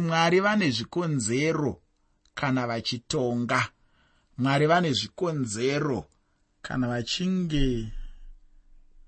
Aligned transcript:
mwari 0.00 0.40
vane 0.40 0.70
zvikonzero 0.70 1.82
kana 2.34 2.66
vachitonga. 2.66 3.60
Mwari 4.38 4.66
vane 4.66 4.92
zvikonzero 4.92 6.06
kana 6.62 6.88
vachinge 6.88 7.92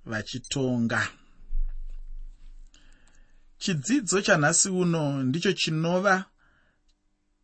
vachitonga. 0.04 1.08
Chidzidzo 3.58 4.20
chanhasi 4.20 4.68
uno 4.68 5.22
ndicho 5.22 5.52
chinova 5.52 6.24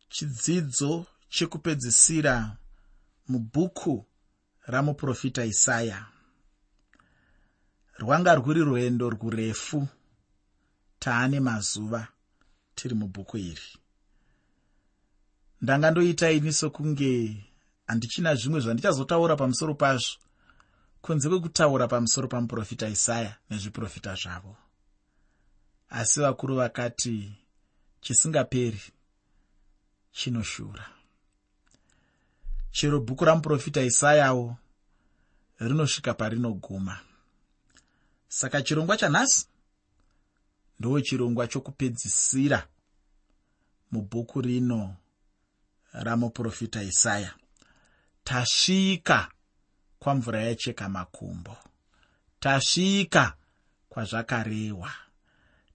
chidzidzo 0.09 1.05
chekupedzisira 1.29 2.57
mubhuku 3.27 4.05
ramuprofita 4.65 5.45
isaya. 5.45 6.05
Rwanga 7.97 8.35
rwuri 8.35 8.61
rwendo 8.61 9.09
rwurefu. 9.09 9.87
Taane 10.99 11.39
mazuva 11.39 12.07
tiri 12.79 12.95
mubhuku 12.95 13.37
iri. 13.37 13.67
Ndanga 15.61 15.91
ndoita 15.91 16.31
ini 16.31 16.53
sokunge 16.53 17.11
handichina 17.87 18.35
zvimwe 18.35 18.59
zvandichazotaura 18.59 19.35
pamusoro 19.35 19.73
pazvo 19.75 20.17
kunze 21.01 21.29
kwekutaura 21.29 21.87
pamusoro 21.87 22.27
pamuprofita 22.27 22.87
isaya 22.87 23.35
nezviprofita 23.49 24.15
zvavo. 24.15 24.55
Asi 25.89 26.19
vakuru 26.19 26.55
vakati 26.55 27.35
chisingaperi 28.01 28.81
chinoshura. 30.11 30.85
Chero 32.71 32.99
bhuku 32.99 33.25
ramuprofita 33.25 33.81
isayawo 33.81 34.55
rinosvika 35.59 36.13
parinoguma. 36.13 36.99
Saka 38.27 38.61
chirongwa 38.61 38.97
chanhasi 38.97 39.47
ndo 40.79 41.01
chirongwa 41.01 41.47
chokupedzisira 41.47 42.67
mubhuku 43.91 44.41
rino 44.41 44.95
ramuprofita 45.93 46.83
isaya. 46.83 47.33
Tasvika 48.23 49.31
kwamvura 49.99 50.41
yacheka 50.43 50.89
makumbo. 50.89 51.57
Tasvika 52.39 53.33
kwazvakarehwa. 53.89 54.91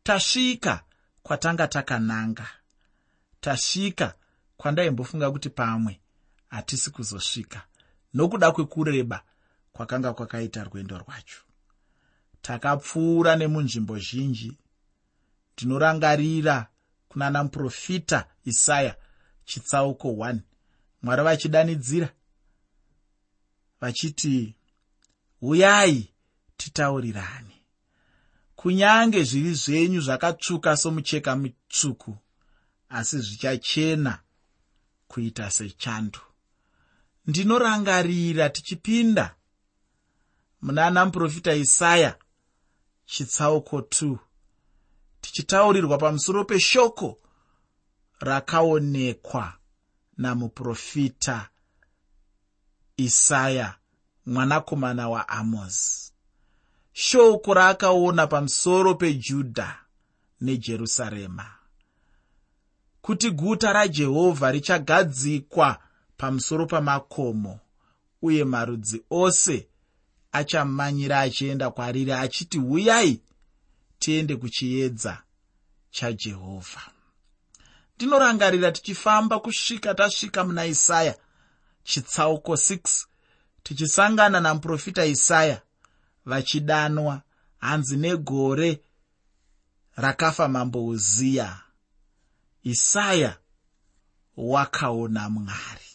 Tasvika 0.02 0.84
kwatanga 1.22 1.68
takananga. 1.68 2.46
Tasvika 3.40 4.14
kwandaimbofunga 4.56 5.30
kuti 5.30 5.50
pamwe 5.50 6.00
hatisi 6.48 6.90
kuzosvika. 6.90 7.62
Nokuda 8.14 8.52
kwekureba 8.52 9.22
kwakanga 9.72 10.12
kwakaita 10.12 10.64
rwendo 10.64 10.98
rwacho. 10.98 11.40
Takapfuura 12.42 13.36
nemunzvimbo 13.36 13.98
zhinji 13.98 14.58
ndinorangarira 15.56 16.66
kunana 17.08 17.44
muprofita 17.44 18.26
isaya 18.44 18.96
chitsauko 19.44 20.08
1 20.08 20.38
mwari 21.02 21.22
vachidanidzira 21.22 22.08
vachiti 23.80 24.54
uyai 25.40 26.08
titaurirani 26.56 27.54
kunyange 28.56 29.22
zviri 29.24 29.54
zvenyu 29.54 30.00
zvakatsvuka 30.00 30.76
somucheka 30.76 31.36
mutsvuku 31.36 32.16
asi 32.88 33.18
zvichachena 33.18 34.18
kuita 35.08 35.50
sechando. 35.50 36.20
Ndinorangarira 37.26 38.50
tichipinda 38.50 39.34
muna 40.62 40.86
ana 40.86 41.04
muprofita 41.04 41.54
isaya 41.54 42.18
chitsauko 43.06 43.78
2 43.78 44.18
tichitaurirwa 45.24 45.98
pamusoro 45.98 46.44
peshoko 46.44 47.18
rakaonekwa 48.20 49.52
namuprofita 50.16 51.48
isaya 52.96 53.74
mwanakomana 54.26 55.08
waamozi 55.08 56.12
shoko 56.92 57.54
raakaona 57.54 58.26
pamusoro 58.26 58.94
pejudha 58.94 59.78
nejerusarema. 60.40 61.46
Kuti 63.02 63.30
guta 63.30 63.72
rajehovha 63.72 64.52
richagadzikwa 64.52 65.78
pamusoro 66.16 66.66
pamakomo 66.66 67.60
uye 68.22 68.44
marudzi 68.44 69.02
ose 69.10 69.68
achamanyira 70.32 71.20
achienda 71.20 71.70
kwariri 71.70 72.12
achiti 72.12 72.58
huyai 72.58 73.20
tiende 73.98 74.36
kuchiedza 74.36 75.23
chajehovha 75.94 76.82
ndinorangarira 77.96 78.72
tichifamba 78.72 79.40
kusvika 79.40 79.94
tasvika 79.94 80.44
muna 80.44 80.66
isaya 80.66 81.14
chitsauko 81.84 82.52
6 82.52 83.06
tichisangana 83.62 84.40
namuprofita 84.40 85.04
isaya 85.06 85.62
vachidanwa 86.26 87.22
hanzi 87.58 87.96
negore 87.96 88.80
rakafa 89.96 90.48
mambo 90.48 90.86
uziya 90.86 91.60
isaya 92.62 93.36
wakaona 94.36 95.30
mwari. 95.30 95.90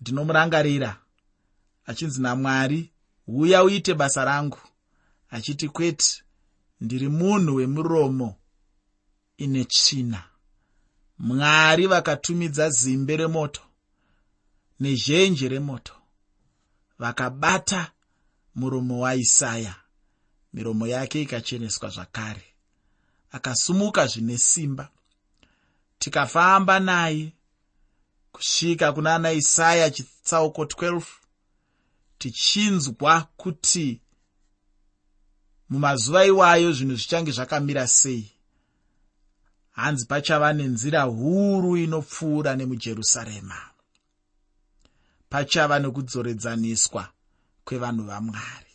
Ndinomurangarira 0.00 0.96
achinzi 1.86 2.22
namwari 2.22 2.92
uya 3.26 3.64
uite 3.64 3.94
basa 3.94 4.24
rangu 4.24 4.58
achiti 5.30 5.68
kwete 5.68 6.22
ndiri 6.80 7.08
munhu 7.08 7.54
wemuromo 7.54 8.36
ine 9.36 9.64
tsvina. 9.64 10.24
Mwari 11.18 11.86
vakatumidza 11.86 12.70
zimbe 12.70 13.16
remoto 13.16 13.62
nezhenje 14.80 15.48
remoto. 15.48 15.92
Vakabata 16.98 17.92
muromo 18.54 19.00
waisaya. 19.00 19.74
Miromo 20.52 20.86
yake 20.86 21.22
ikacheneswa 21.22 21.90
zvakare. 21.90 22.44
Akasumuka 23.30 24.06
zvine 24.06 24.38
simba. 24.38 24.88
Tikafamba 25.98 26.80
naye 26.80 27.32
kusvika 28.32 28.92
kuna 28.92 29.14
ana 29.14 29.32
isaya 29.32 29.90
chitsauko 29.90 30.64
12 30.64 31.02
tichinzwa 32.18 33.28
kuti 33.36 34.00
mumazuva 35.68 36.24
iwayo 36.24 36.72
zvinhu 36.72 36.96
zvichange 36.96 37.32
zvakamira 37.32 37.86
sei. 37.86 38.32
Hanzi 39.72 40.06
pachava 40.06 40.52
nenzira 40.52 41.02
huru 41.02 41.76
inopfuura 41.76 42.56
nemujerusarema. 42.56 43.58
Pachava 45.28 45.78
nekudzoredzaniswa 45.78 47.08
kwevanhu 47.64 48.04
vamwari. 48.04 48.72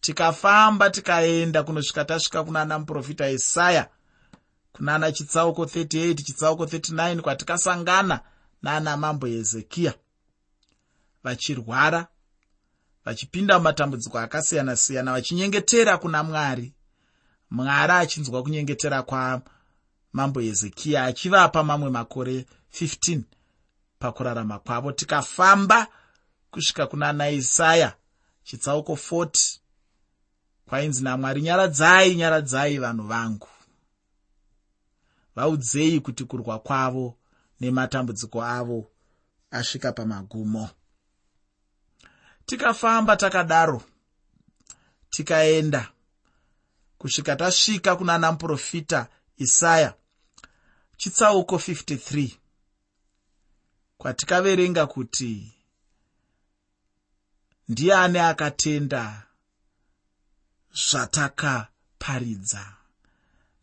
Tikafamba 0.00 0.90
tikaenda 0.90 1.62
kunosvika 1.62 2.04
tasvika 2.04 2.44
kuna 2.44 2.60
ana 2.60 2.78
muprofita 2.78 3.30
isaya 3.30 3.88
kuna 4.72 4.94
ana 4.94 5.12
chitsauko 5.12 5.64
38 5.64 6.14
chitsauko 6.14 6.64
39 6.64 7.20
kwatikasangana 7.20 8.20
naana 8.62 8.96
mambo 8.96 9.26
hezekiya 9.26 9.94
vachirwara 11.24 12.06
vachipinda 13.04 13.58
mumatambudziko 13.58 14.18
akasiyana-siyana 14.18 15.12
vachinyengetera 15.12 15.98
kuna 15.98 16.22
mwari. 16.22 16.72
Mwari 17.50 17.92
achinzwa 17.92 18.42
kunyengetera 18.42 19.02
kwamambo 19.02 20.40
hezekiya 20.40 21.04
achivapa 21.04 21.64
mamwe 21.64 21.90
makore 21.90 22.46
15 22.72 23.20
pakurarama 23.98 24.58
kwavo. 24.58 24.92
Tikafamba 24.92 25.86
kusvika 26.50 26.86
kuna 26.86 27.08
ana 27.08 27.30
isaya 27.30 27.94
chitsauko 28.44 28.92
40 28.92 29.58
kwainzi 30.68 31.04
namwari 31.04 31.42
nyaradzai 31.42 32.16
nyaradzai 32.16 32.78
vanhu 32.78 33.02
vangu. 33.06 33.48
Vaudzei 35.36 36.00
kuti 36.00 36.24
kurwa 36.24 36.58
kwavo 36.58 37.16
nematambudziko 37.60 38.44
avo 38.44 38.90
asvika 39.50 39.92
pamagumo 39.92 40.70
tikafamba 42.50 43.16
takadaro. 43.16 43.82
Tikaenda. 45.10 45.92
Kusvika 46.98 47.36
tasvika 47.36 47.96
kuna 47.96 48.14
ana 48.14 48.32
muprofita 48.32 49.08
isaya. 49.36 49.94
Chitsauko 50.96 51.56
53 51.56 52.36
kwatikaverenga 53.98 54.86
kuti 54.86 55.52
ndiani 57.68 58.18
akatenda 58.18 59.22
zvatakaparidza. 60.72 62.72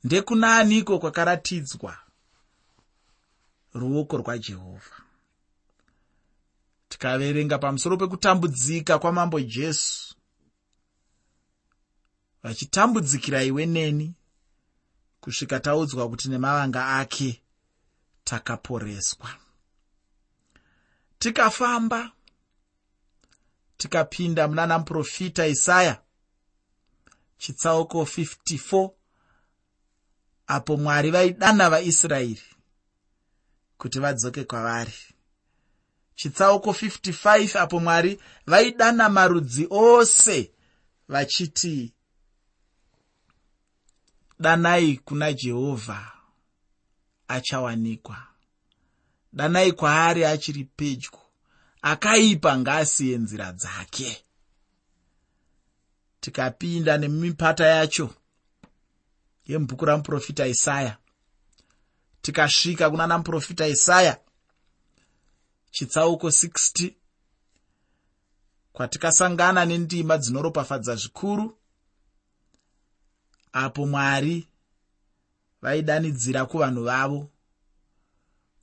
Ndekunaaniko 0.04 1.00
kwakaratidzwa? 1.00 1.98
Ruoko 3.74 4.18
rwajehovha 4.18 5.07
tikaverenga 6.90 7.58
pamusoro 7.58 7.98
pekutambudzika 7.98 9.00
kwamambo 9.00 9.40
jesu. 9.40 10.16
Vachitambudzikira 12.44 13.44
iwe 13.44 13.66
neni 13.66 14.16
kusvika 15.22 15.60
taudzwa 15.60 16.10
kuti 16.10 16.30
nemavanga 16.30 16.88
ake 16.88 17.42
takaporeswa. 18.24 19.30
Tikafamba 21.20 22.12
tikapinda 23.78 24.48
muna 24.48 24.66
namuprofita 24.66 25.48
isaya 25.48 26.02
chitsauko 27.38 28.04
54 28.04 28.90
apo 30.48 30.78
mwari 30.78 31.12
vaidana 31.12 31.70
vaisraeri 31.70 32.44
kuti 33.78 34.00
vadzoke 34.00 34.44
kwavari 34.44 34.94
chitsauko 36.18 36.72
55 36.72 37.60
apo 37.60 37.80
mwari 37.80 38.20
vaidana 38.46 39.10
marudzi 39.10 39.68
ose 39.70 40.52
vachiti 41.08 41.94
danai 44.40 44.98
kuna 44.98 45.34
jehovha 45.34 46.12
achawanikwa. 47.28 48.18
Danai 49.34 49.72
kwaari 49.72 50.26
achiri 50.26 50.64
pedyo 50.64 51.12
akaipa 51.82 52.58
ngaasiye 52.58 53.18
nzira 53.18 53.52
dzake. 53.52 54.24
Tikapinda 56.20 56.98
nemipata 56.98 57.66
yacho 57.68 58.16
yemubhuku 59.46 59.86
ramuprofita 59.86 60.48
isaya. 60.48 60.98
Tikasvika 62.22 62.90
kuna 62.90 63.08
namuprofita 63.08 63.68
isaya 63.68 64.20
chitsauko 65.78 66.28
60 66.28 66.94
kwatikasangana 68.74 69.66
nendima 69.66 70.18
dzinoropafadza 70.18 70.96
zvikuru 70.96 71.58
apo 73.54 73.88
mwari 73.88 74.48
vaidanidzira 75.62 76.46
kuvanhu 76.46 76.84
vavo 76.84 77.30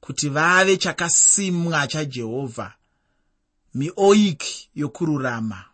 kuti 0.00 0.28
vave 0.28 0.76
chakasimwa 0.76 1.86
chajehovha 1.86 2.74
mioiki 3.74 4.70
yokururama 4.74 5.64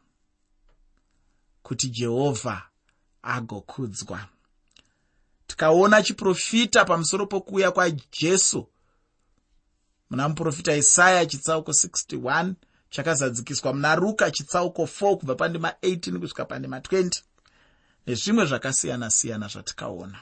kuti 1.62 1.88
jehovha 1.88 2.68
agokudzwa. 3.22 4.28
Tikaona 5.46 6.02
chiprofita 6.02 6.84
pamusoro 6.84 7.26
pokuuya 7.26 7.70
kwajesu 7.70 8.68
muna 10.10 10.28
muprofita 10.28 10.76
isaya 10.76 11.26
chitsauko 11.26 11.72
61 11.72 12.54
chakazadzikiswa 12.90 13.72
muna 13.72 13.94
ruka 13.94 14.30
chitsauko 14.30 14.82
4 14.82 15.16
kubva 15.16 15.34
pandima 15.34 15.70
18 15.82 16.18
kusvika 16.18 16.44
pandima 16.44 16.78
20 16.78 17.22
nezvimwe 18.06 18.44
zvakasiyana-siyana 18.46 19.48
zvatikaona. 19.48 20.18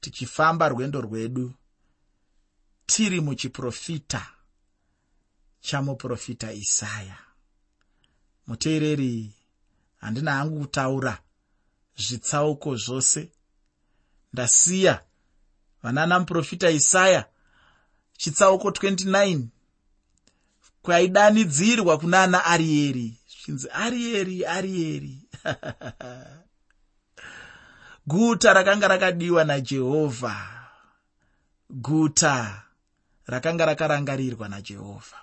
Tichifamba 0.00 0.68
rwendo 0.68 1.00
rwedu 1.00 1.52
tiri 2.86 3.20
muchiprofita 3.20 4.26
chamuprofita 5.60 6.52
isaya 6.52 7.18
muteereri 8.46 9.32
handina 10.00 10.32
hangu 10.32 10.60
kutaura 10.60 11.18
zvitsauko 11.96 12.76
zvose. 12.76 13.30
Ndasiya 14.32 15.02
vanana 15.82 16.18
muprofita 16.18 16.70
isaya 16.70 17.26
chitsauko 18.18 18.70
29 18.70 19.42
kwaidanidzirwa 20.82 21.98
kuna 21.98 22.22
ana 22.22 22.44
arieri. 22.44 23.16
Zvichinzi 23.28 23.68
arieri 23.72 24.46
arieri. 24.46 25.18
Guta 28.06 28.52
rakanga 28.52 28.88
rakadiwa 28.88 29.44
najehovha 29.44 30.36
guta 31.70 32.62
rakanga 33.26 33.66
rakarangarirwa 33.66 34.48
najehovha 34.48 35.20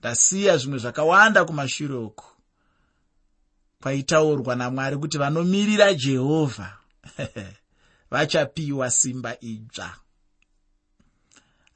ndasiya 0.00 0.56
zvimwe 0.56 0.78
zvakawanda 0.78 1.44
kumashure 1.44 1.94
uku. 1.94 2.24
Kwaitaurwa 3.82 4.56
namwari 4.56 4.96
kuti 4.96 5.18
vanomirira 5.18 5.94
jehovha 5.94 6.78
vachapiwa 8.10 8.90
simba 8.90 9.40
idzva 9.40 9.96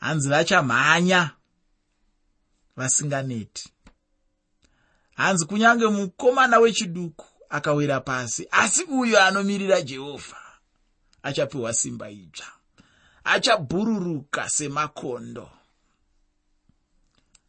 hanzi 0.00 0.28
vachamhanya 0.28 1.30
vasinganeti. 2.76 3.72
Hanzi 5.14 5.46
kunyange 5.46 5.86
mukomana 5.86 6.58
wechiduku 6.58 7.26
akawira 7.48 8.00
pasi 8.00 8.48
asi 8.50 8.82
uyo 8.84 9.22
anomirira 9.22 9.82
jehovha 9.82 10.42
achapiwa 11.22 11.74
simba 11.74 12.10
idzva 12.10 12.52
achabhururuka 13.24 14.48
semakondo. 14.48 15.50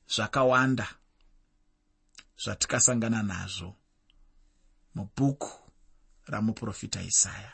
Zvakawanda 0.07 0.87
zvatikasangana 2.43 3.23
nazvo 3.23 3.75
mubhuku 4.95 5.51
ramuprofita 6.25 7.01
isaya. 7.01 7.53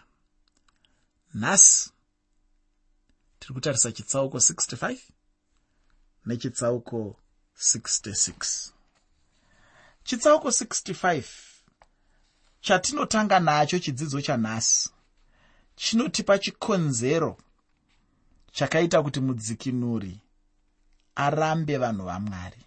Nhasi 1.33 1.91
tiri 3.39 3.53
kutarisa 3.53 3.91
chitsauko 3.91 4.37
65 4.37 4.97
nechitsauko 6.25 7.15
66 7.59 8.71
chitsauko 10.03 10.47
65 10.47 11.23
chatinotanga 12.61 13.39
nacho 13.39 13.79
chidzidzo 13.79 14.21
chanhasi 14.21 14.89
chinotipa 15.75 16.39
chikonzero 16.39 17.37
chakaita 18.51 19.03
kuti 19.03 19.19
mudzikinuri 19.19 20.19
arambe 21.15 21.77
vanhu 21.77 22.05
vamwari 22.05 22.61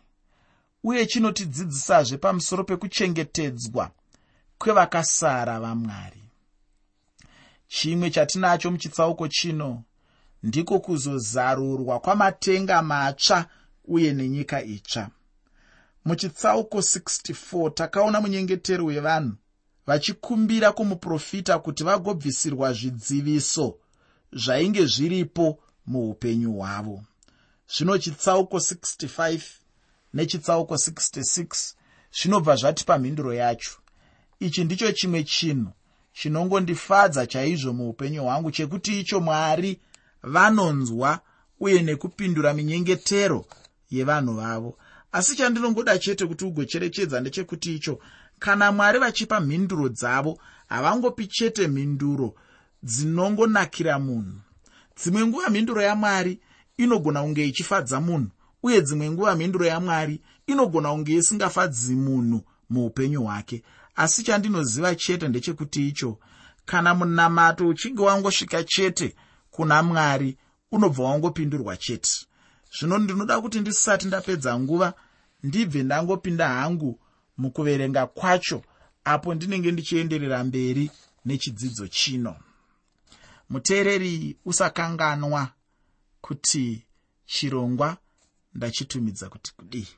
uye 0.84 1.06
chinotidzidzisazve 1.06 2.16
pamusoro 2.16 2.64
pekuchengetedzwa 2.64 3.90
kwevakasara 4.60 5.60
vamwari. 5.60 6.22
Chimwe 7.68 8.10
chatinacho 8.10 8.70
muchitsauko 8.70 9.28
chino 9.28 9.84
ndiko 10.42 10.80
kuzozarurwa 10.80 12.00
kwamatenga 12.00 12.82
matsva 12.82 13.46
uye 13.84 14.12
nenyika 14.12 14.62
itsva. 14.62 15.10
Muchitsauko 16.04 16.78
64 16.78 17.70
takaona 17.70 18.20
munyengetero 18.20 18.84
wevanhu 18.84 19.34
vachikumbira 19.86 20.72
kumuprofita 20.72 21.58
kuti 21.58 21.84
vagobvisirwa 21.84 22.72
zvidziviso 22.72 23.78
zvainge 24.32 24.86
zviripo 24.86 25.58
muupenyu 25.86 26.52
hwavo. 26.52 27.02
Zvino 27.76 27.98
chitsauko 27.98 28.56
65 28.56 29.40
nechitsauko 30.14 30.74
66 30.74 31.74
zvinobva 32.12 32.56
zvatipa 32.56 32.98
mhinduro 32.98 33.34
yacho 33.34 33.70
ichi 34.40 34.64
ndicho 34.64 34.92
chimwe 34.92 35.24
chinhu 35.24 35.72
chinongondifadza 36.12 37.26
chaizvo 37.26 37.72
muupenyu 37.72 38.22
hwangu 38.22 38.50
chekuti 38.50 39.00
icho 39.00 39.20
mwari 39.20 39.80
vanonzwa 40.22 41.20
uye 41.60 41.82
nekupindura 41.82 42.54
minyengetero 42.54 43.46
yevanhu 43.90 44.34
vavo. 44.34 44.78
Asi 45.12 45.36
chandinongoda 45.36 45.98
chete 45.98 46.26
kuti 46.26 46.44
ugocherechedza 46.44 47.20
ndechekuti 47.20 47.74
icho 47.74 47.98
kana 48.38 48.72
mwari 48.72 48.98
vachipa 48.98 49.40
mhinduro 49.40 49.88
dzavo 49.88 50.38
havangopi 50.68 51.26
chete 51.26 51.68
mhinduro 51.68 52.34
dzinongonakira 52.82 53.98
munhu. 53.98 54.38
Dzimwe 54.96 55.26
nguva 55.26 55.50
mhinduro 55.50 55.82
yamwari 55.82 56.40
inogona 56.76 57.22
kunge 57.22 57.46
ichifadza 57.48 58.00
munhu 58.00 58.30
uye 58.62 58.82
dzimwe 58.82 59.10
nguva 59.10 59.36
mhinduro 59.36 59.66
yamwari 59.66 60.20
inogona 60.46 60.90
kunge 60.90 61.12
isingafadzi 61.14 61.94
munhu 61.94 62.42
muupenyu 62.70 63.22
hwake. 63.22 63.62
Asi 63.96 64.22
chandinoziva 64.22 64.94
chete 64.94 65.28
ndechekuti 65.28 65.88
icho 65.88 66.18
kana 66.64 66.94
munamato 66.94 67.68
uchinge 67.68 68.02
wangosvika 68.02 68.64
chete 68.64 69.14
kuna 69.50 69.82
mwari 69.82 70.36
unobva 70.72 71.02
wangopindurwa 71.04 71.76
chete. 71.76 72.26
Zvino 72.78 72.98
ndinoda 72.98 73.40
kuti 73.40 73.60
ndisati 73.60 74.06
ndapedza 74.06 74.58
nguva 74.58 74.94
ndibve 75.42 75.82
ndangopinda 75.82 76.48
hangu 76.48 77.00
mukuverenga 77.38 78.06
kwacho 78.06 78.62
apo 79.04 79.34
ndinenge 79.34 79.72
ndichienderera 79.72 80.44
mberi 80.44 80.90
nechidzidzo 81.24 81.88
chino. 81.88 82.36
Muteereri 83.50 84.36
usakanganwa 84.44 85.48
kuti 86.20 86.86
chirongwa 87.26 87.96
ndachitumidza 88.54 89.28
kuti 89.28 89.52
kudii? 89.56 89.88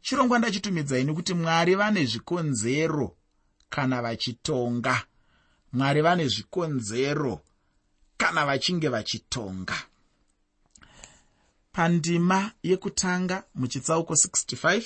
Chirongwa 0.00 0.38
ndachitumidzai 0.38 1.04
nekuti 1.04 1.34
mwari 1.34 1.74
vane 1.74 2.04
zvikonzero 2.06 3.16
kana 3.70 4.02
vachitonga? 4.02 5.02
Mwari 5.72 6.00
vane 6.02 6.28
zvikonzero 6.28 7.40
kana 8.16 8.46
vachinge 8.46 8.88
vachitonga. 8.88 9.76
Pandima 11.72 12.52
yekutanga 12.62 13.44
muchitsauko 13.54 14.14
65 14.14 14.84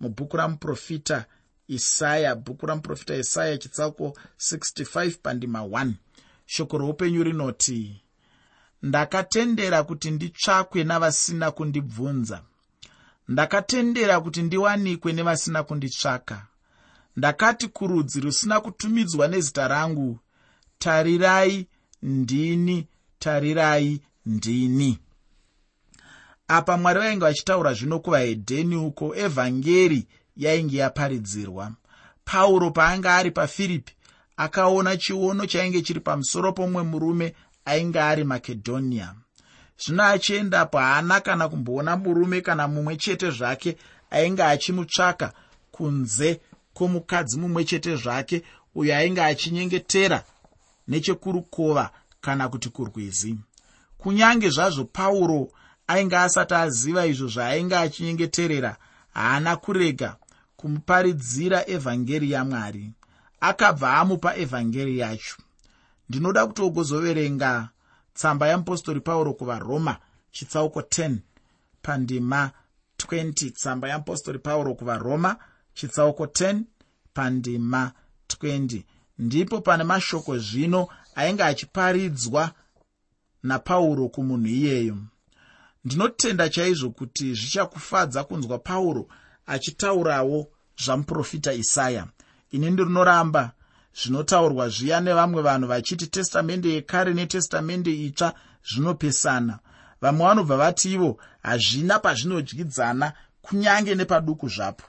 mubhuku 0.00 0.36
ramuprofita 0.36 1.24
isaya 1.68 2.34
bhuku 2.34 2.66
ramuprofita 2.66 3.16
isaya 3.16 3.58
chitsauko 3.58 4.16
65 4.38 5.16
pandima 5.22 5.60
1 5.60 5.92
shoko 6.46 6.78
roupenyu 6.78 7.22
rinoti 7.22 8.02
ndakatendera 8.82 9.82
kuti 9.82 10.10
nditsvakwe 10.10 10.84
navasina 10.84 11.50
kundibvunza. 11.50 12.42
Ndakatendera 13.28 14.20
kuti 14.20 14.42
ndiwanikwe 14.42 15.12
nevasina 15.12 15.62
kunditsvaka. 15.62 16.46
Ndakati 17.16 17.68
kurudzi 17.68 18.20
rusina 18.20 18.60
kutumidzwa 18.60 19.28
nezita 19.28 19.68
rangu 19.68 20.18
tarirai 20.78 21.66
ndini 22.02 22.86
tarirai 23.18 24.00
ndini. 24.26 24.98
Apa 26.48 26.76
mwari 26.76 27.00
vainge 27.00 27.24
vachitaura 27.24 27.74
zvino 27.74 27.98
kuvahedheni 27.98 28.76
uko 28.76 29.16
evhangeri 29.16 30.06
yainge 30.36 30.76
yaparidzirwa. 30.76 31.72
Pauro 32.24 32.70
paanga 32.70 33.16
ari 33.16 33.30
pafiripi 33.30 33.92
akaona 34.36 34.96
chiono 34.96 35.46
chainge 35.46 35.82
chiri 35.82 36.00
pamusoro 36.00 36.52
pomumwe 36.52 36.82
murume 36.82 37.34
ainge 37.64 38.00
ari 38.00 38.24
makedhonia. 38.24 39.14
Zvino 39.78 40.02
achiendapo 40.04 40.78
haana 40.78 41.20
kana 41.20 41.48
kumboona 41.48 41.96
murume 41.96 42.40
kana 42.40 42.68
mumwe 42.68 42.96
chete 42.96 43.30
zvake 43.30 43.76
ainge 44.10 44.42
achimutsvaka 44.42 45.32
kunze 45.70 46.40
kwomukadzi 46.74 47.38
mumwe 47.38 47.64
chete 47.64 47.96
zvake 47.96 48.42
uyo 48.74 48.96
ainge 48.96 49.22
achinyengetera 49.22 50.24
nechekurukova 50.88 51.90
kana 52.20 52.48
kuti 52.48 52.68
kurwizi. 52.68 53.38
Kunyange 53.98 54.50
zvazvo 54.50 54.84
pauro 54.84 55.48
ainge 55.86 56.16
asati 56.16 56.54
aziva 56.54 57.06
izvo 57.06 57.28
zvaainge 57.28 57.76
achinyengeterera 57.76 58.76
haana 59.14 59.56
kurega 59.56 60.16
kumuparidzira 60.56 61.68
evhangeri 61.68 62.30
yamwari 62.30 62.92
akabva 63.40 63.96
amupa 64.00 64.36
evhangeri 64.36 64.98
yacho. 64.98 65.36
Ndinoda 66.08 66.46
kuti 66.46 66.62
ugozoverenga 66.62 67.68
tsamba 68.14 68.48
yamupostori 68.48 69.00
pauro 69.00 69.34
kuvaroma 69.34 69.96
chitsauko 70.32 70.80
10 70.80 71.16
pandima 71.82 72.50
20 72.98 73.50
tsamba 73.52 73.88
yamupostori 73.88 74.38
pauro 74.38 74.74
kuvaroma 74.74 75.36
chitsauko 75.74 76.24
10 76.24 76.62
pandima 77.14 77.92
20 78.28 78.82
ndipo 79.22 79.60
pane 79.60 79.84
mashoko 79.84 80.38
zvino 80.38 80.88
ainge 81.14 81.44
achiparidzwa 81.44 82.50
napauro 83.42 84.08
kumunhu 84.08 84.46
iyeyo. 84.46 84.96
Ndinotenda 85.84 86.48
chaizvo 86.48 86.90
kuti 86.90 87.34
zvichakufadza 87.34 88.24
kunzwa 88.24 88.58
pauro 88.58 89.08
achitaurawo 89.46 90.48
zvamuprofita 90.84 91.52
isaya. 91.52 92.06
Ini 92.50 92.70
ndirinoramba 92.70 93.52
zvinotaurwa 93.98 94.68
zviya 94.68 95.00
nevamwe 95.00 95.42
vanhu 95.42 95.66
vachiti 95.68 96.06
testamende 96.06 96.68
yekare 96.72 97.14
netestamende 97.14 97.92
itsva 98.06 98.34
zvinopesana. 98.68 99.58
Vamwe 100.00 100.26
vanobva 100.26 100.56
vati 100.56 100.92
ivo 100.92 101.18
hazvina 101.42 101.98
pazvinodyidzana 101.98 103.12
kunyange 103.42 103.94
nepaduku 103.94 104.48
zvapo. 104.48 104.84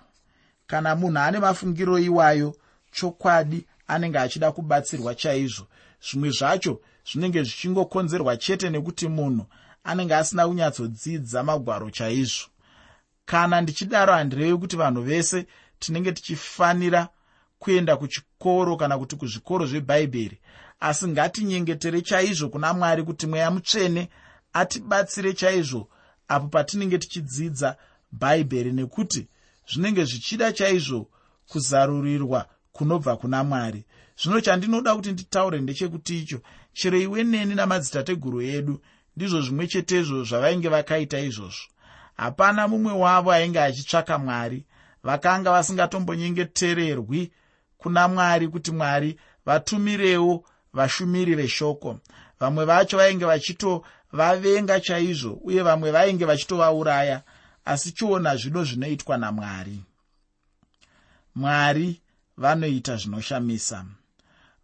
Kana 0.68 0.96
munhu 0.96 1.20
ane 1.20 1.40
mafungiro 1.40 2.00
iwayo 2.00 2.56
chokwadi 2.92 3.66
anenge 3.88 4.20
achida 4.20 4.52
kubatsirwa 4.52 5.16
chaizvo. 5.16 5.68
Zvimwe 6.02 6.30
zvacho 6.30 6.82
zvinenge 7.12 7.44
zvichingokonzerwa 7.44 8.38
chete 8.38 8.70
nekuti 8.70 9.08
munhu 9.08 9.46
anenge 9.84 10.16
asina 10.16 10.48
kunyatsodzidza 10.48 11.44
magwaro 11.44 11.90
chaizvo. 11.90 12.48
Kana 13.26 13.62
ndichidaro 13.62 14.14
handirevi 14.14 14.58
kuti 14.58 14.76
vanhu 14.76 15.02
vese 15.02 15.46
tinenge 15.80 16.12
tichifanira 16.12 17.10
kuenda 17.60 17.98
kuchikoro 17.98 18.78
kana 18.78 18.98
kuti 18.98 19.16
kuzvikoro 19.16 19.66
zvebhaibheri 19.66 20.40
asi 20.80 21.08
ngatinyengetere 21.08 22.02
chaizvo 22.02 22.50
kuna 22.50 22.74
mwari 22.74 23.04
kuti 23.04 23.28
mweya 23.28 23.52
mutsvene 23.52 24.10
atibatsire 24.54 25.34
chaizvo 25.34 25.90
apo 26.28 26.48
patinenge 26.48 26.98
tichidzidza 26.98 27.78
bhaibheri 28.12 28.72
nekuti 28.72 29.28
zvinenge 29.70 30.06
zvichida 30.06 30.52
chaizvo 30.52 31.08
kuzarurirwa 31.48 32.46
kunobva 32.74 33.18
kuna 33.18 33.44
mwari. 33.44 33.86
Zvino 34.22 34.42
chandinoda 34.42 34.96
kuti 34.96 35.12
nditaure 35.12 35.62
ndechekuti 35.62 36.20
icho 36.20 36.40
chero 36.74 36.98
iwe 36.98 37.24
neni 37.24 37.56
namadzitateguru 37.56 38.42
edu 38.42 38.82
ndizvo 39.16 39.42
zvimwe 39.42 39.68
chetezvo 39.68 40.24
zvavainge 40.24 40.70
vakaita 40.70 41.20
izvozvo? 41.20 41.66
Hapana 42.18 42.68
mumwe 42.68 42.94
wavo 42.94 43.32
ainge 43.32 43.60
achitsvaka 43.60 44.18
mwari 44.18 44.66
vakanga 45.04 45.52
vasingatombonyengetererwi 45.52 47.32
kuna 47.78 48.08
mwari 48.08 48.48
kuti 48.48 48.72
mwari 48.72 49.20
vatumirewo 49.46 50.46
vashumiri 50.74 51.36
veshoko. 51.36 52.00
Vamwe 52.40 52.66
vacho 52.66 52.98
vainge 52.98 53.26
vachitovavenga 53.26 54.80
chaizvo 54.80 55.34
uye 55.44 55.62
vamwe 55.62 55.92
vainge 55.92 56.26
vachitovauraya 56.26 57.22
asi 57.66 57.92
chiona 57.92 58.36
zvino 58.36 58.64
zvinoitwa 58.64 59.18
namwari. 59.18 59.80
Mwari 61.36 62.02
vanoita 62.38 62.96
zvinoshamisa. 62.98 63.86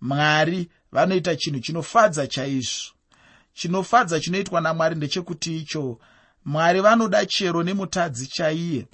Mwari 0.02 0.70
vanoita 0.92 1.36
chinhu 1.36 1.60
chinofadza 1.60 2.28
chaizvo. 2.28 2.94
Chinofadza 3.54 4.20
chinoitwa 4.20 4.62
namwari 4.62 4.96
ndechekuti 4.96 5.58
icho 5.58 6.00
mwari 6.46 6.82
vanoda 6.82 7.26
chero 7.26 7.64
nemutadzi 7.64 8.28
chaiye. 8.28 8.88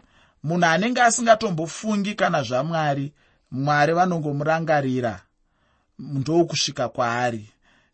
Munhu 0.44 0.66
anenge 0.66 1.02
asingatombofungi 1.02 2.16
kana 2.16 2.44
zvamwari 2.44 3.14
mwari 3.52 3.94
vanongomurangarira 3.94 5.22
ndokusvika 6.00 6.90
kwaari. 6.90 7.50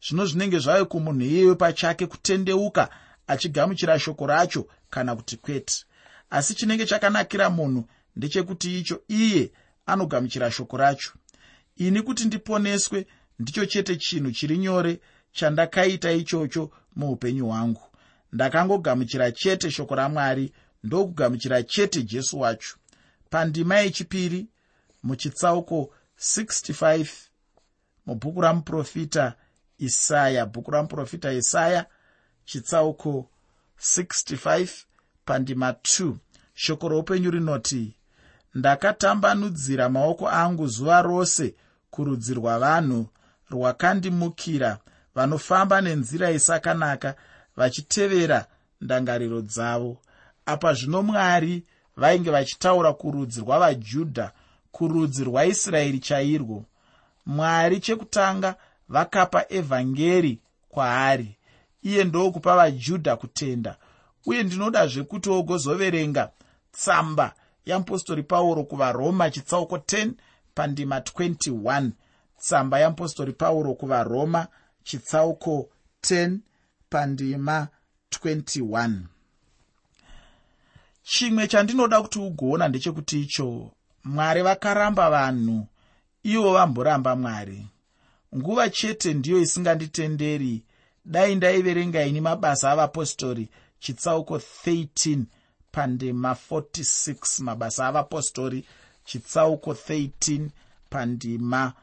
Zvino 0.07 0.25
zvinenge 0.25 0.59
zvave 0.59 0.85
kumunhu 0.85 1.21
iyeyo 1.21 1.55
pachake 1.55 2.07
kutendeuka 2.07 2.89
achigamuchira 3.27 3.99
shoko 3.99 4.27
racho 4.27 4.67
kana 4.89 5.15
kuti 5.15 5.37
kwete. 5.37 5.85
Asi 6.29 6.55
chinenge 6.55 6.85
chakanakira 6.85 7.49
munhu 7.49 7.85
ndechekuti 8.15 8.79
icho 8.79 9.01
iye 9.07 9.51
anogamuchira 9.85 10.51
shoko 10.51 10.77
racho. 10.77 11.11
Ini 11.75 12.01
kuti 12.01 12.25
ndiponeswe 12.25 13.07
ndicho 13.39 13.65
chete 13.65 13.95
chinhu 13.95 14.31
chiri 14.31 14.57
nyore 14.57 14.99
chandakaita 15.31 16.11
ichocho 16.11 16.71
muupenyu 16.95 17.45
hwangu. 17.47 17.81
Ndakangogamuchira 18.31 19.31
chete 19.31 19.71
shoko 19.71 19.95
ramwari 19.95 20.53
ndokugamuchira 20.83 21.63
chete 21.63 22.03
jesu 22.03 22.39
wacho. 22.39 22.75
Pandima 23.29 23.79
yechipiri 23.79 24.47
muchitsauko 25.03 25.93
65 26.19 27.07
mubhuku 28.05 28.41
ramuprofita 28.41 29.35
isaya 29.77 30.45
bhuku 30.45 30.71
ramuprofita 30.71 31.33
isaya 31.33 31.85
chitsauko 32.45 33.29
65 33.79 34.69
pandima 35.25 35.71
2 35.71 36.13
shoko 36.53 36.89
roupenyu 36.89 37.31
rinoti 37.31 37.95
ndakatambanudzira 38.55 39.89
maoko 39.89 40.29
angu 40.29 40.67
zuva 40.67 41.01
rose 41.01 41.55
kurudzi 41.91 42.33
rwavanhu 42.33 43.07
rwakandimukira 43.51 44.77
vanofamba 45.15 45.81
nenzira 45.81 46.31
isakanaka 46.31 47.15
vachitevera 47.57 48.45
ndangariro 48.81 49.41
dzavo. 49.41 49.97
Apa 50.45 50.73
zvino 50.73 51.01
mwari 51.03 51.63
vainge 51.97 52.31
vachitaura 52.31 52.93
kurudzi 52.93 53.41
rwavajudha 53.41 54.31
kurudzi 54.71 55.23
rwaisraeri 55.23 55.99
chairwo. 55.99 56.65
Mwari 57.25 57.79
chekutanga 57.79 58.55
vakapa 58.89 59.45
evhangeri 59.49 60.39
kwaari 60.69 61.37
iye 61.83 62.03
ndokupa 62.03 62.55
vajudha 62.55 63.15
kutenda 63.15 63.75
uye 64.25 64.43
ndinoda 64.43 64.87
zvekuti 64.87 65.29
wogozoverenga 65.29 66.29
tsamba 66.71 67.33
yeapostori 67.65 68.23
pauro 68.23 68.63
kuvaroma 68.63 69.29
chitsauko 69.29 69.75
10 69.75 70.11
pandima 70.55 70.99
21 70.99 71.89
tsamba 72.39 72.79
yeapostori 72.79 73.33
pauro 73.33 73.73
kuvaroma 73.73 74.47
chitsauko 74.83 75.69
10 76.01 76.37
pandima 76.89 77.67
21 78.11 78.99
chimwe 81.03 81.47
chandinoda 81.47 82.01
kuti 82.01 82.19
ugoona 82.19 82.67
ndechekuti 82.67 83.21
icho 83.21 83.71
mwari 84.03 84.41
vakaramba 84.41 85.09
vanhu 85.09 85.67
ivo 86.23 86.53
vamboramba 86.53 87.15
mwari. 87.15 87.67
Nguva 88.35 88.69
chete 88.69 89.13
ndiyo 89.13 89.41
isinganditenderi. 89.41 90.63
Dai 91.05 91.35
ndaiverenga 91.35 92.03
ini 92.03 92.21
mabasa 92.21 92.71
avapostori 92.71 93.49
chitsauko 93.79 94.37
13 94.37 95.19
pandima 95.71 96.37
46 96.51 97.43
mabasa 97.43 97.87
avapostori 97.87 98.65
chitsauko 99.05 99.71
13 99.71 100.49
pandima 100.89 101.73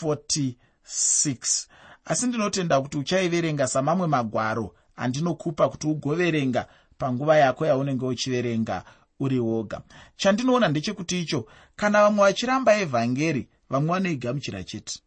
46 0.00 1.66
asi 2.04 2.26
ndinotenda 2.26 2.80
kuti 2.80 2.98
uchaiverenga 2.98 3.66
samamwe 3.66 4.06
magwaro 4.06 4.74
andinokupa 4.96 5.68
kuti 5.68 5.86
ugoverenga 5.86 6.66
panguva 6.98 7.36
yako 7.36 7.66
yaunenge 7.66 8.06
uchiverenga 8.06 8.84
uri 9.20 9.38
woga. 9.38 9.80
Chandinoona 10.16 10.68
ndechekuti 10.68 11.20
icho 11.20 11.46
kana 11.76 12.02
vamwe 12.02 12.24
vachiramba 12.24 12.78
evhangeri 12.78 13.48
vamwe 13.70 13.92
vanoigamuchira 13.92 14.64
chete. 14.64 15.00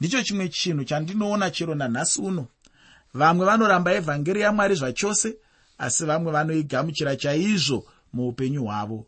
Ndicho 0.00 0.22
chimwe 0.22 0.48
chinhu 0.48 0.84
chandinoona 0.84 1.50
chero 1.50 1.74
nanhasi 1.74 2.20
uno. 2.20 2.46
Vamwe 3.14 3.46
vanoramba 3.46 3.92
evhangeri 3.94 4.40
yamwari 4.40 4.74
zvachose 4.74 5.36
asi 5.78 6.04
vamwe 6.04 6.32
vanoigamuchira 6.32 7.16
chaizvo 7.16 7.86
muupenyu 8.12 8.64
hwavo. 8.64 9.06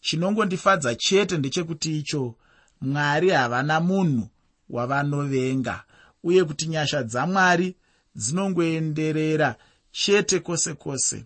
Chinongondifadza 0.00 0.94
chete 0.94 1.38
ndechekuti 1.38 1.98
icho 1.98 2.34
mwari 2.80 3.30
havana 3.30 3.80
munhu 3.80 4.28
wavanovenga 4.70 5.84
uye 6.22 6.44
kuti 6.44 6.66
nyasha 6.66 7.02
dzamwari 7.02 7.76
dzinongoenderera 8.16 9.56
chete 9.92 10.40
kwose 10.40 10.74
kwose 10.74 11.24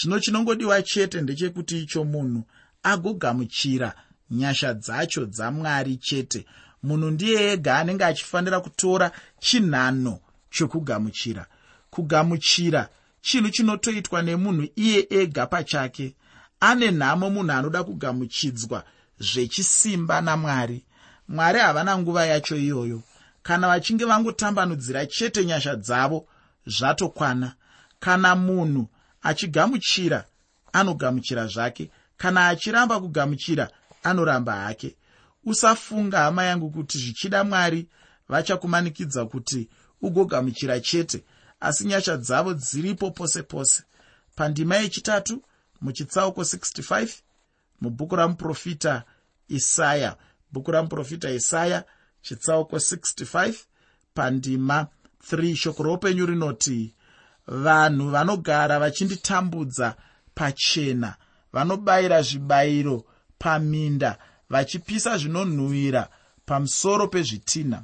zvino 0.00 0.20
chinongodiwa 0.20 0.82
chete 0.82 1.20
ndechekuti 1.20 1.82
icho 1.82 2.04
munhu 2.04 2.42
agogamuchira 2.82 3.94
nyasha 4.30 4.74
dzacho 4.74 5.26
dzamwari 5.26 5.96
chete. 5.96 6.46
Munhu 6.82 7.10
ndiye 7.10 7.52
ega 7.52 7.76
anenge 7.78 8.04
achifanira 8.04 8.60
kutora 8.60 9.10
chinhano 9.40 10.20
chokugamuchira. 10.50 11.46
Kugamuchira 11.90 12.88
chinhu 13.20 13.50
chinotoitwa 13.50 14.22
nemunhu 14.22 14.68
iye 14.76 15.06
ega 15.10 15.46
pachake 15.46 16.14
ane 16.60 16.90
nhamo 16.90 17.30
munhu 17.30 17.52
anoda 17.52 17.84
kugamuchidzwa 17.84 18.84
zvechisimba 19.20 20.20
namwari. 20.20 20.84
Mwari 21.28 21.58
havana 21.58 21.98
nguva 21.98 22.26
yacho 22.26 22.56
iyoyo. 22.56 23.02
Kana 23.42 23.68
vachinge 23.68 24.04
vangotambanudzira 24.04 25.06
chete 25.06 25.44
nyasha 25.44 25.76
dzavo 25.76 26.26
zvatokwana. 26.66 27.54
Kana 28.00 28.34
munhu 28.36 28.88
achigamuchira 29.22 30.24
anogamuchira 30.72 31.46
zvake. 31.46 31.90
Kana 32.16 32.48
achiramba 32.48 33.00
kugamuchira 33.00 33.70
anoramba 34.02 34.54
hake. 34.56 34.96
Usafunga 35.44 36.18
hama 36.18 36.44
yangu 36.44 36.70
kuti 36.70 36.98
zvichida 36.98 37.44
mwari 37.44 37.88
vachakumanikidza 38.28 39.26
kuti 39.26 39.68
ugogamuchira 40.02 40.80
chete 40.80 41.24
asi 41.60 41.84
nyasha 41.84 42.16
dzavo 42.16 42.54
dziripo 42.54 43.10
pose 43.10 43.42
pose. 43.42 43.82
Pandima 44.36 44.76
yechitatu 44.76 45.42
muchitsauko 45.80 46.40
65 46.40 47.08
mubhuku 47.80 48.16
ramuprofita 48.16 49.04
isaya. 49.48 50.16
Bhuku 50.52 50.70
ramuprofita 50.70 51.30
isaya 51.30 51.84
chitsauko 52.22 52.76
65 52.76 53.54
pandima 54.14 54.86
3 55.30 55.56
shoko 55.56 55.82
roupenyu 55.82 56.26
rinoti 56.26 56.94
vanhu 57.46 58.10
vanogara 58.10 58.78
vachinditambudza 58.78 59.96
pachena 60.34 61.14
vanobayira 61.52 62.22
zvibayiro 62.22 63.04
paminda 63.38 64.18
vachipisa 64.50 65.18
zvinonhuhwira 65.18 66.08
pamusoro 66.46 67.08
pezvitinha. 67.08 67.82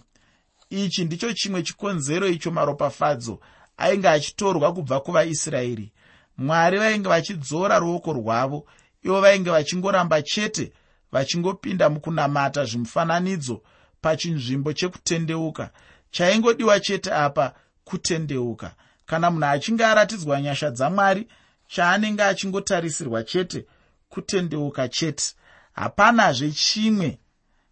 Ichi 0.71 1.05
ndicho 1.05 1.33
chimwe 1.33 1.63
chikonzero 1.63 2.29
icho 2.29 2.51
maropafadzo 2.51 3.41
ainge 3.77 4.09
achitorwa 4.09 4.73
kubva 4.75 5.01
kuvaisraeri. 5.01 5.93
Mwari 6.39 6.79
vainge 6.79 7.09
vachidzora 7.09 7.79
ruoko 7.79 8.13
rwavo 8.13 8.67
ivo 9.03 9.21
vainge 9.21 9.51
vachingoramba 9.51 10.23
chete 10.23 10.73
vachingopinda 11.13 11.91
mukunamata 11.91 12.65
zvimufananidzo 12.65 13.63
pachinzvimbo 14.01 14.73
chekutendeuka. 14.73 15.71
Chaingodiwa 16.11 16.81
chete 16.81 17.13
apa 17.13 17.55
kutendeuka. 17.85 18.75
Kana 19.07 19.31
munhu 19.31 19.47
achinge 19.47 19.85
aratidzwa 19.85 20.41
nyasha 20.41 20.71
dzamwari 20.71 21.29
chaanenge 21.67 22.23
achingotarisirwa 22.23 23.23
chete 23.25 23.67
kutendeuka 24.09 24.89
chete. 24.89 25.35
Hapanazve 25.73 26.51
chimwe 26.51 27.19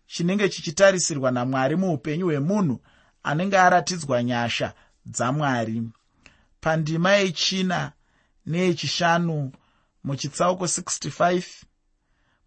chinenge 0.07 0.49
chichitarisirwa 0.49 1.31
namwari 1.31 1.77
muupenyu 1.77 2.27
hwemunhu 2.27 2.81
anenge 3.23 3.59
aratidzwa 3.59 4.23
nyasha 4.23 4.75
dzamwari. 5.07 5.83
Pandima 6.61 7.13
yechina 7.13 7.93
neyechishanu 8.47 9.53
muchitsauko 10.05 10.65
65 10.65 11.45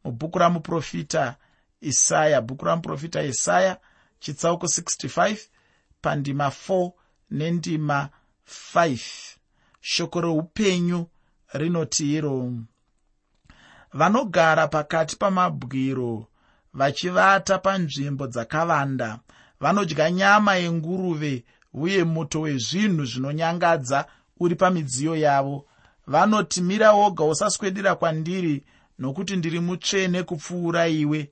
mubhuku 0.03 0.39
ramuprofita 0.39 1.35
isaya 1.81 2.41
bhuku 2.41 2.65
ramuprofita 2.65 3.23
isaya 3.23 3.77
chitsauko 4.19 4.65
65 4.65 5.37
pandima 6.01 6.47
4 6.47 6.91
nendima 7.31 8.09
5 8.75 8.99
shoko 9.81 10.21
reupenyu 10.21 11.07
rinoti 11.53 12.13
iro 12.13 12.53
vanogara 13.93 14.67
pakati 14.67 15.15
pamabwiro 15.15 16.27
vachivata 16.75 17.57
panzvimbo 17.57 18.27
dzakavanda. 18.27 19.19
Vanodya 19.59 20.11
nyama 20.11 20.55
yenguruve 20.55 21.43
uye 21.75 22.03
muto 22.03 22.41
wezvinhu 22.41 23.05
zvinonyangadza 23.05 24.05
uri 24.39 24.55
pamidziyo 24.55 25.15
yavo. 25.15 25.65
Vanoti 26.07 26.61
mira 26.61 26.91
woga 26.91 27.23
usaswedera 27.25 27.95
kwandiri 27.95 28.63
nokuti 28.99 29.35
ndiri 29.35 29.59
mutsvene 29.59 30.23
kupfuura 30.23 30.88
iwe. 30.88 31.31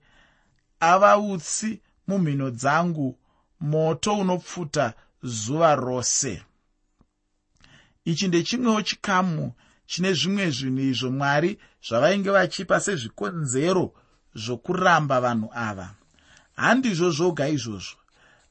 Ava 0.80 1.18
utsi 1.18 1.82
mumhino 2.08 2.52
dzangu 2.52 3.18
moto 3.60 4.16
unopfuta 4.18 4.94
zuva 5.24 5.76
rose. 5.76 6.44
Ichi 8.06 8.28
ndechimwewo 8.28 8.82
chikamu 8.82 9.54
chine 9.86 10.14
zvimwe 10.14 10.50
zvinhu 10.50 10.82
izvo 10.82 11.12
mwari 11.12 11.60
zvavainge 11.88 12.30
vachipa 12.30 12.80
sezvikonzero 12.80 13.94
zvokuramba 14.36 15.22
vanhu 15.22 15.50
ava. 15.54 15.96
Handizvo 16.56 17.10
zvoga 17.10 17.48
izvozvo 17.48 18.03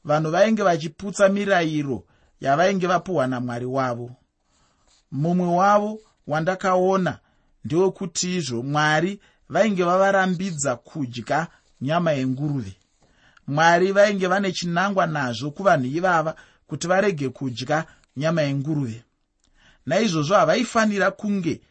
vanhu 0.05 0.31
vainge 0.31 0.63
vachiputsa 0.63 1.29
mirayiro 1.29 2.03
yavainge 2.41 2.87
vapuhwa 2.87 3.27
namwari 3.27 3.65
wavo. 3.65 4.11
Mumwe 5.11 5.47
wavo 5.47 5.99
wandakaona 6.27 7.19
ndewekuti 7.65 8.35
izvo 8.35 8.63
mwari 8.63 9.19
vainge 9.49 9.83
vavarambidza 9.83 10.75
kudya 10.75 11.47
nyama 11.81 12.11
yenguruve. 12.11 12.73
Mwari 13.47 13.91
vainge 13.91 14.27
vane 14.27 14.51
chinangwa 14.51 15.07
nazvo 15.07 15.51
kuvanhu 15.51 15.85
ivava 15.85 16.35
kuti 16.67 16.87
varege 16.87 17.29
kudya 17.29 17.85
nyama 18.17 18.41
yenguruve. 18.41 19.03
Naizvozvo 19.85 20.35
havaifanira 20.35 21.11
kunge 21.11 21.61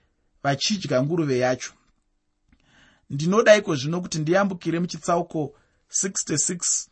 vachidya 0.42 1.02
nguruve 1.02 1.38
yacho. 1.38 1.72
Ndinodaiko 3.10 3.76
zvino 3.76 4.00
kuti 4.00 4.18
ndiyambukire 4.18 4.80
muchitsauko 4.80 5.54
66 5.90 6.88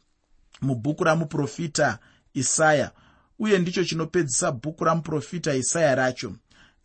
mubhuku 0.63 1.05
ramuprofita 1.05 1.99
isaya 2.35 2.91
uye 3.39 3.59
ndicho 3.59 3.85
chinopedzisa 3.85 4.53
bhuku 4.53 4.85
ramuprofita 4.85 5.55
isaya 5.55 5.95
racho. 5.95 6.33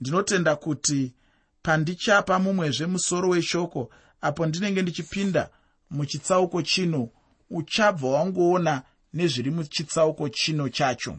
Ndinotenda 0.02 0.56
kuti 0.56 1.14
pandichapa 1.62 2.40
mumwezve 2.40 2.86
musoro 2.86 3.30
weshoko 3.30 3.90
apo 4.22 4.46
ndinenge 4.46 4.82
ndichipinda 4.82 5.50
muchitsauko 5.90 6.62
chino 6.62 7.10
uchabva 7.50 8.08
wangoona 8.08 8.82
nezviri 9.14 9.52
muchitsauko 9.52 10.30
chino 10.30 10.70
chacho. 10.70 11.18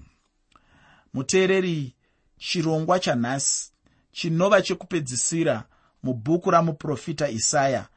Muteereri 1.14 1.94
chirongwa 2.38 2.98
chanhasi 3.00 3.72
chinova 4.12 4.62
chekupedzisira 4.62 5.64
mubhuku 6.02 6.50
ramuprofita 6.50 7.28
isaya. 7.28 7.88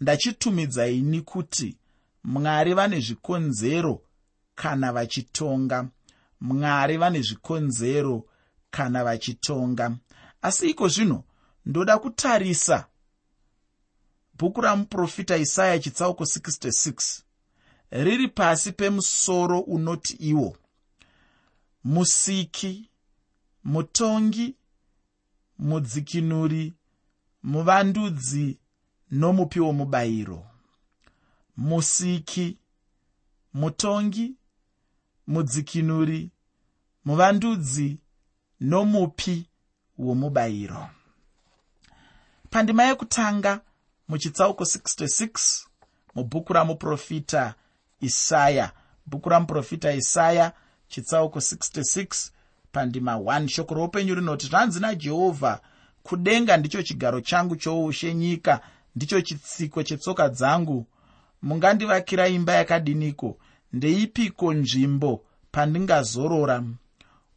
Ndachitumidzaini 0.00 1.20
kuti 1.20 1.76
mwari 2.24 2.74
vane 2.74 3.00
zvikonzero 3.00 4.02
kana 4.56 4.92
vachitonga. 4.92 5.88
Mwari 6.40 6.96
vane 6.96 7.22
zvikonzero 7.22 8.26
kana 8.70 9.04
vachitonga. 9.04 9.96
Asi 10.42 10.70
iko 10.70 10.88
zvino 10.88 11.24
ndoda 11.66 11.98
kutarisa. 11.98 12.86
Bhuku 14.38 14.60
ramuprofita 14.60 15.36
isaya 15.36 15.78
chitsauko 15.78 16.24
66 16.24 17.22
riri 17.90 18.28
pasi 18.28 18.72
pemusoro 18.72 19.60
unoti 19.60 20.14
iwo 20.14 20.56
musiki 21.84 22.90
mutongi 23.64 24.54
mudzikinuri 25.58 26.74
muvandudzi 27.42 28.58
nomupi 29.10 29.60
womubayiro. 29.60 30.46
Musiki 31.56 32.58
mutongi 33.54 34.34
mudzikinuri 35.26 36.30
muvandudzi 37.04 37.98
nomupi 38.60 39.46
womubayiro. 39.98 40.88
Pandima 42.50 42.84
yekutanga 42.84 43.60
muchitsauko 44.08 44.64
66 44.64 45.66
mubhuku 46.14 46.52
ramuprofita 46.52 47.54
isaya. 48.00 48.72
Bhuku 49.06 49.28
ramuprofita 49.28 49.92
isaya 49.92 50.52
chitsauko 50.88 51.38
66 51.38 52.30
pandima 52.72 53.14
1 53.14 53.48
shoko 53.48 53.74
roupenyu 53.74 54.14
rinoti 54.14 54.46
zvanzi 54.46 54.80
najehovha 54.80 55.60
kudenga 56.02 56.56
ndicho 56.56 56.82
chigaro 56.82 57.20
changu 57.20 57.56
choushe 57.56 58.14
nyika 58.14 58.60
ndicho 58.96 59.20
chitsiko 59.20 59.82
chetsoka 59.82 60.28
dzangu. 60.28 60.86
Mungandivakira 61.42 62.28
imba 62.28 62.52
yakadiniko 62.54 63.38
ndeipiko 63.76 64.52
nzvimbo 64.54 65.24
pandingazorora? 65.52 66.62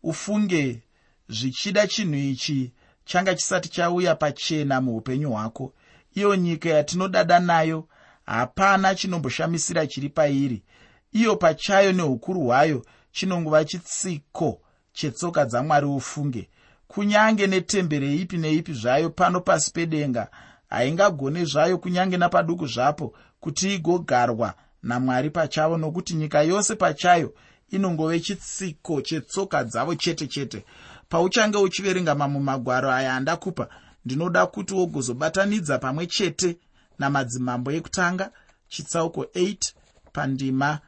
Ufunge 0.03 0.81
zvichida 1.29 1.87
chinhu 1.87 2.15
ichi 2.15 2.71
changa 3.05 3.35
chisati 3.35 3.69
chauya 3.69 4.15
pachena 4.15 4.81
muupenyu 4.81 5.29
hwako. 5.31 5.73
Iyo 6.15 6.35
nyika 6.35 6.69
yatinodada 6.69 7.39
nayo 7.39 7.87
hapana 8.25 8.95
chinomboshamisira 8.95 9.87
chiri 9.87 10.09
pairi. 10.09 10.63
Iyo 11.11 11.35
pachayo 11.35 11.91
neukuru 11.91 12.41
hwayo 12.41 12.85
chinongova 13.11 13.65
chitsiko 13.65 14.61
chetsoka 14.93 15.45
dzamwari 15.45 15.85
ufunge. 15.85 16.49
Kunyange 16.87 17.47
netembere 17.47 18.15
ipi 18.15 18.37
neipi 18.37 18.73
zvayo 18.73 19.09
pano 19.09 19.41
pasi 19.41 19.71
pedenga 19.71 20.27
haingagone 20.69 21.45
zvayo 21.45 21.77
kunyange 21.77 22.17
napaduku 22.17 22.67
zvapo 22.67 23.13
kuti 23.39 23.75
igogarwa 23.75 24.53
namwari 24.83 25.29
pachavo 25.29 25.77
nokuti 25.77 26.13
nyika 26.15 26.41
yose 26.41 26.75
pachayo 26.75 27.33
inongove 27.69 28.19
chitsiko 28.19 29.01
chetsoka 29.01 29.63
dzavo 29.63 29.95
chete 29.95 30.27
chete. 30.27 30.65
Pauchange 31.09 31.57
uchiverenga 31.57 32.15
mamwe 32.15 32.41
magwaro 32.41 32.91
aya 32.91 33.15
andakupa 33.15 33.69
ndinoda 34.05 34.45
kuti 34.45 34.73
wogozobatanidza 34.73 35.79
pamwe 35.79 36.07
chete 36.07 36.57
namadzimambo 36.99 37.71
ekutanga 37.71 38.31
chitsauko 38.67 39.21
8 39.23 39.73
pandima 40.13 40.79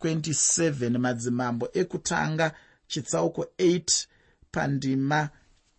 27 0.00 0.98
madzimambo 0.98 1.68
ekutanga 1.74 2.52
chitsauko 2.86 3.46
8 3.58 4.06
pandima 4.52 5.28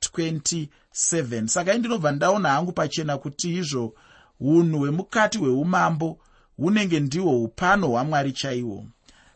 27 0.02 1.48
saka 1.48 1.74
indinobva 1.74 2.12
ndaona 2.12 2.50
hangu 2.50 2.72
pachena 2.72 3.18
kuti 3.18 3.58
izvo 3.58 3.96
unhu 4.40 4.80
hwemukati 4.80 5.38
hweumambo 5.38 6.20
hunenge 6.60 7.00
ndihwo 7.00 7.44
upano 7.44 7.88
hwamwari 7.88 8.32
chaihwo 8.32 8.86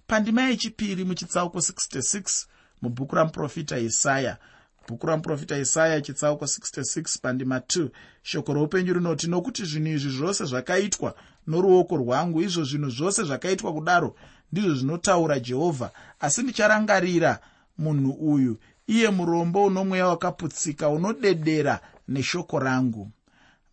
pandima 0.08 0.42
yechipiri 0.42 1.06
muchitsauko 1.06 1.58
66 1.58 2.46
mubhuku 2.82 3.16
ramuprofita 3.16 3.80
isaya. 3.80 4.38
Bhuku 4.88 5.08
ramuprofita 5.08 5.58
isaya 5.58 6.02
chitsauko 6.02 6.46
66 6.46 7.20
pandima 7.22 7.58
2 7.58 7.90
shoko 8.24 8.54
roupenyu 8.54 8.94
rinoti 8.94 9.28
nokuti 9.28 9.66
zvinhu 9.66 9.88
izvi 9.96 10.10
zvose 10.10 10.46
zvakaitwa 10.46 11.16
noruoko 11.48 11.98
rwangu 11.98 12.42
izvo 12.42 12.64
zvinhu 12.64 12.90
zvose 12.90 13.24
zvakaitwa 13.24 13.74
kudaro 13.74 14.16
ndizvo 14.52 14.76
zvinotaura 14.76 15.40
jehovha. 15.40 15.92
Asi 16.20 16.44
ndicharangarira 16.44 17.40
munhu 17.78 18.12
uyu 18.12 18.58
iye 18.88 19.10
murombo 19.10 19.66
uno 19.66 19.86
mweya 19.86 20.08
wakaputsika 20.08 20.90
unodedera 20.90 21.80
neshoko 22.08 22.60
rangu. 22.60 23.12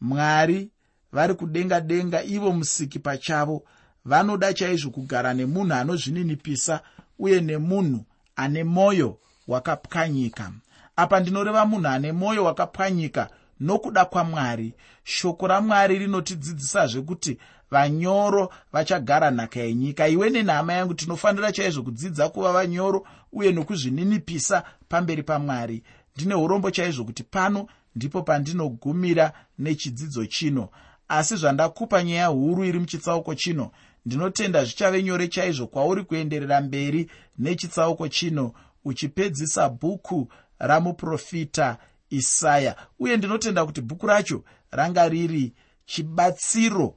Mwari 0.00 0.70
vari 1.12 1.34
kudenga 1.34 1.80
denga 1.80 2.22
ivo 2.22 2.52
musiki 2.52 2.98
pachavo. 2.98 3.62
Vanoda 4.04 4.54
chaizvo 4.54 4.90
kugara 4.90 5.34
nemunhu 5.34 5.74
anozvininipisa 5.74 6.80
uye 7.18 7.40
nemunhu 7.40 8.04
ane 8.36 8.64
mwoyo 8.64 9.18
wakapwanyika. 9.48 10.52
Apa 10.96 11.20
ndinoreva 11.20 11.66
munhu 11.66 11.88
ane 11.88 12.12
mwoyo 12.12 12.44
wakapwanyika 12.44 13.30
nokuda 13.60 14.04
kwamwari. 14.04 14.74
Shoko 15.04 15.46
ramwari 15.46 15.98
rinotidzidzisazve 15.98 17.02
kuti 17.02 17.38
vanyoro 17.70 18.52
vachagara 18.72 19.30
nhaka 19.30 19.60
yenyika. 19.60 20.08
Iwe 20.08 20.30
nenhama 20.30 20.72
yangu 20.72 20.94
tinofanira 20.94 21.52
chaizvo 21.52 21.82
kudzidza 21.82 22.28
kuva 22.28 22.52
vanyoro 22.52 23.06
uye 23.32 23.52
nokuzvininipisa 23.52 24.64
pamberi 24.88 25.22
pamwari. 25.22 25.82
Ndine 26.16 26.34
urombo 26.34 26.70
chaizvo 26.70 27.04
kuti 27.04 27.22
pano 27.22 27.66
ndipo 27.96 28.22
pandinogumira 28.22 29.32
nechidzidzo 29.58 30.26
chino 30.26 30.68
asi 31.10 31.36
zvandakupa 31.36 32.02
nyaya 32.02 32.26
huru 32.26 32.64
iri 32.64 32.78
muchitsauko 32.78 33.34
chino 33.34 33.70
ndinotenda 34.06 34.64
zvichave 34.64 35.02
nyore 35.02 35.28
chaizvo 35.28 35.66
kwauri 35.66 36.04
kuenderera 36.04 36.60
mberi 36.60 37.10
nechitsauko 37.38 38.08
chino 38.08 38.52
uchipedzisa 38.84 39.68
bhuku 39.68 40.28
ramuprofita 40.58 41.78
isaya. 42.10 42.76
Uye 42.98 43.16
ndinotenda 43.16 43.66
kuti 43.66 43.80
bhuku 43.80 44.06
racho 44.06 44.44
ranga 44.70 45.08
riri 45.08 45.52
chibatsiro 45.86 46.94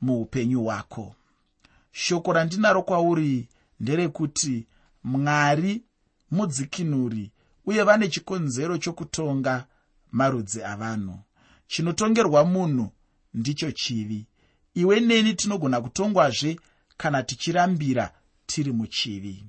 muupenyu 0.00 0.62
hwako. 0.64 1.14
Shoko 1.92 2.32
randinaro 2.32 2.82
kwauri 2.82 3.48
nderekuti 3.80 4.66
mwari 5.04 5.82
mudzikinuri 6.30 7.30
uye 7.66 7.82
vane 7.82 8.08
chikonzero 8.08 8.78
chokutonga 8.78 9.66
marudzi 10.12 10.62
avanhu. 10.62 11.18
Chinotongerwa 11.66 12.44
munhu 12.44 12.90
ndicho 13.34 13.72
chivi. 13.72 14.26
Iwe 14.74 15.00
neni 15.00 15.34
tinogona 15.34 15.80
kutongwazve 15.80 16.60
kana 16.96 17.22
tichirambira 17.22 18.12
tiri 18.46 18.72
muchivi 18.72 19.44